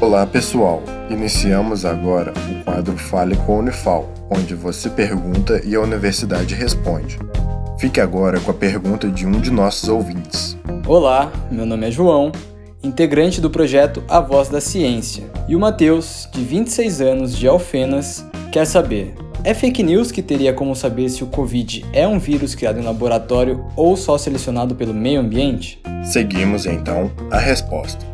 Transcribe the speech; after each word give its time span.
Olá 0.00 0.26
pessoal, 0.26 0.82
iniciamos 1.10 1.84
agora 1.84 2.32
o 2.50 2.64
quadro 2.64 2.96
Fale 2.96 3.36
com 3.36 3.56
a 3.56 3.58
Unifal, 3.58 4.08
onde 4.30 4.54
você 4.54 4.88
pergunta 4.88 5.60
e 5.62 5.74
a 5.74 5.80
universidade 5.80 6.54
responde. 6.54 7.18
Fique 7.78 8.00
agora 8.00 8.40
com 8.40 8.50
a 8.50 8.54
pergunta 8.54 9.10
de 9.10 9.26
um 9.26 9.32
de 9.32 9.50
nossos 9.50 9.90
ouvintes. 9.90 10.56
Olá, 10.88 11.30
meu 11.50 11.66
nome 11.66 11.86
é 11.86 11.90
João, 11.90 12.32
integrante 12.82 13.42
do 13.42 13.50
projeto 13.50 14.02
A 14.08 14.20
Voz 14.20 14.48
da 14.48 14.58
Ciência, 14.58 15.30
e 15.46 15.54
o 15.54 15.60
Matheus, 15.60 16.26
de 16.32 16.42
26 16.42 17.02
anos, 17.02 17.36
de 17.36 17.46
Alfenas, 17.46 18.24
quer 18.50 18.64
saber: 18.64 19.14
é 19.44 19.52
fake 19.52 19.82
news 19.82 20.10
que 20.10 20.22
teria 20.22 20.54
como 20.54 20.74
saber 20.74 21.10
se 21.10 21.22
o 21.22 21.26
Covid 21.26 21.84
é 21.92 22.08
um 22.08 22.18
vírus 22.18 22.54
criado 22.54 22.80
em 22.80 22.84
laboratório 22.84 23.66
ou 23.76 23.94
só 23.98 24.16
selecionado 24.16 24.74
pelo 24.74 24.94
meio 24.94 25.20
ambiente? 25.20 25.78
Seguimos 26.04 26.64
então 26.64 27.10
a 27.30 27.38
resposta. 27.38 28.09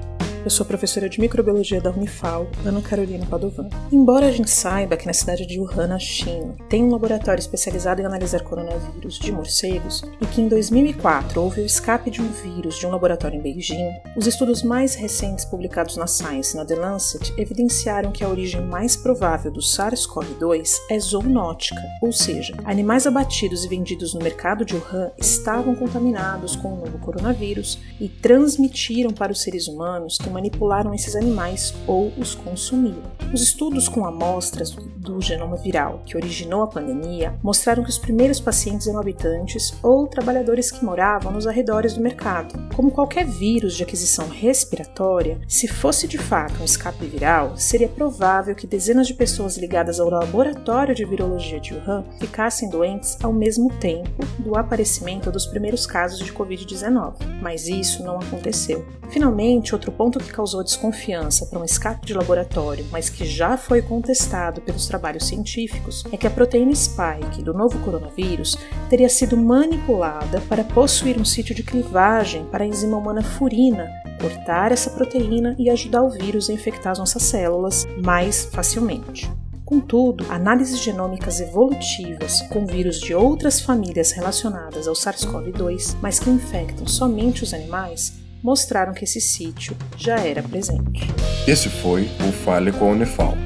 Eu 0.46 0.50
sou 0.50 0.64
professora 0.64 1.08
de 1.08 1.20
microbiologia 1.20 1.80
da 1.80 1.90
Unifal, 1.90 2.48
Ana 2.64 2.80
Carolina 2.80 3.26
Padovan. 3.26 3.68
Embora 3.90 4.28
a 4.28 4.30
gente 4.30 4.48
saiba 4.48 4.96
que 4.96 5.04
na 5.04 5.12
cidade 5.12 5.44
de 5.44 5.58
Wuhan, 5.58 5.88
na 5.88 5.98
China, 5.98 6.54
tem 6.68 6.84
um 6.84 6.92
laboratório 6.92 7.40
especializado 7.40 8.00
em 8.00 8.04
analisar 8.04 8.44
coronavírus 8.44 9.18
de 9.18 9.32
morcegos 9.32 10.04
e 10.20 10.26
que 10.26 10.40
em 10.40 10.46
2004 10.46 11.42
houve 11.42 11.62
o 11.62 11.66
escape 11.66 12.12
de 12.12 12.22
um 12.22 12.28
vírus 12.28 12.78
de 12.78 12.86
um 12.86 12.90
laboratório 12.90 13.36
em 13.36 13.42
Beijing, 13.42 13.90
os 14.16 14.28
estudos 14.28 14.62
mais 14.62 14.94
recentes 14.94 15.44
publicados 15.44 15.96
na 15.96 16.06
Science 16.06 16.54
e 16.54 16.56
na 16.58 16.64
The 16.64 16.76
Lancet 16.76 17.34
evidenciaram 17.36 18.12
que 18.12 18.22
a 18.22 18.28
origem 18.28 18.64
mais 18.64 18.94
provável 18.94 19.50
do 19.50 19.58
SARS-CoV-2 19.58 20.76
é 20.88 21.00
zoonótica, 21.00 21.82
ou 22.00 22.12
seja, 22.12 22.54
animais 22.64 23.04
abatidos 23.04 23.64
e 23.64 23.68
vendidos 23.68 24.14
no 24.14 24.22
mercado 24.22 24.64
de 24.64 24.76
Wuhan 24.76 25.10
estavam 25.18 25.74
contaminados 25.74 26.54
com 26.54 26.72
o 26.72 26.76
novo 26.76 27.00
coronavírus 27.00 27.80
e 28.00 28.08
transmitiram 28.08 29.10
para 29.10 29.32
os 29.32 29.42
seres 29.42 29.66
humanos 29.66 30.18
que 30.18 30.35
manipularam 30.36 30.92
esses 30.92 31.16
animais 31.16 31.72
ou 31.86 32.12
os 32.18 32.34
consumiram. 32.34 33.02
Os 33.32 33.40
estudos 33.40 33.88
com 33.88 34.04
amostras 34.04 34.70
do 34.70 34.82
genoma 35.20 35.56
viral 35.56 36.02
que 36.04 36.16
originou 36.16 36.62
a 36.62 36.66
pandemia 36.66 37.34
mostraram 37.42 37.82
que 37.82 37.90
os 37.90 37.98
primeiros 37.98 38.40
pacientes 38.40 38.86
eram 38.86 39.00
habitantes 39.00 39.74
ou 39.82 40.06
trabalhadores 40.06 40.70
que 40.70 40.84
moravam 40.84 41.32
nos 41.32 41.46
arredores 41.46 41.94
do 41.94 42.00
mercado. 42.00 42.54
Como 42.74 42.90
qualquer 42.90 43.24
vírus 43.24 43.76
de 43.76 43.82
aquisição 43.82 44.28
respiratória, 44.28 45.40
se 45.48 45.66
fosse 45.66 46.06
de 46.06 46.18
fato 46.18 46.60
um 46.60 46.64
escape 46.64 47.06
viral, 47.06 47.56
seria 47.56 47.88
provável 47.88 48.54
que 48.54 48.66
dezenas 48.66 49.06
de 49.06 49.14
pessoas 49.14 49.56
ligadas 49.56 50.00
ao 50.00 50.10
laboratório 50.10 50.94
de 50.94 51.04
virologia 51.04 51.60
de 51.60 51.74
Wuhan 51.74 52.04
ficassem 52.18 52.68
doentes 52.68 53.16
ao 53.22 53.32
mesmo 53.32 53.72
tempo 53.74 54.24
do 54.38 54.56
aparecimento 54.56 55.30
dos 55.30 55.46
primeiros 55.46 55.86
casos 55.86 56.18
de 56.18 56.32
Covid-19. 56.32 57.14
Mas 57.40 57.68
isso 57.68 58.02
não 58.04 58.18
aconteceu. 58.18 58.86
Finalmente, 59.10 59.74
outro 59.74 59.92
ponto 59.92 60.18
que 60.18 60.32
causou 60.32 60.62
desconfiança 60.62 61.46
para 61.46 61.58
um 61.58 61.64
escape 61.64 62.06
de 62.06 62.14
laboratório, 62.14 62.84
mas 62.90 63.08
que 63.08 63.24
já 63.24 63.56
foi 63.56 63.80
contestado 63.80 64.60
pelos 64.60 64.88
trabalhos 64.96 65.26
científicos, 65.26 66.04
é 66.10 66.16
que 66.16 66.26
a 66.26 66.30
proteína 66.30 66.74
spike 66.74 67.42
do 67.42 67.52
novo 67.52 67.78
coronavírus 67.80 68.56
teria 68.88 69.10
sido 69.10 69.36
manipulada 69.36 70.40
para 70.48 70.64
possuir 70.64 71.20
um 71.20 71.24
sítio 71.24 71.54
de 71.54 71.62
clivagem 71.62 72.46
para 72.46 72.64
a 72.64 72.66
enzima 72.66 72.96
humana 72.96 73.22
furina, 73.22 73.90
cortar 74.18 74.72
essa 74.72 74.88
proteína 74.90 75.54
e 75.58 75.68
ajudar 75.68 76.02
o 76.02 76.10
vírus 76.10 76.48
a 76.48 76.52
infectar 76.54 76.92
as 76.92 76.98
nossas 76.98 77.22
células 77.24 77.86
mais 78.02 78.46
facilmente. 78.46 79.30
Contudo, 79.66 80.24
análises 80.30 80.80
genômicas 80.80 81.40
evolutivas 81.40 82.40
com 82.42 82.64
vírus 82.64 82.98
de 83.00 83.14
outras 83.14 83.60
famílias 83.60 84.12
relacionadas 84.12 84.88
ao 84.88 84.94
SARS-CoV-2, 84.94 85.96
mas 86.00 86.18
que 86.18 86.30
infectam 86.30 86.86
somente 86.86 87.42
os 87.42 87.52
animais, 87.52 88.14
mostraram 88.42 88.94
que 88.94 89.04
esse 89.04 89.20
sítio 89.20 89.76
já 89.96 90.18
era 90.20 90.42
presente. 90.42 91.08
Esse 91.46 91.68
foi 91.68 92.04
o 92.26 92.32
Fale 92.32 92.72
com 92.72 92.86
a 92.86 92.92
Unifal. 92.92 93.45